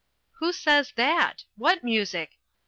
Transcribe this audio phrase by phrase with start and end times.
[0.39, 1.43] Who says that?
[1.57, 2.39] What music?